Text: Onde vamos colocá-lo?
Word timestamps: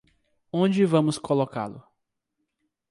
Onde 0.51 0.83
vamos 0.83 1.19
colocá-lo? 1.19 1.83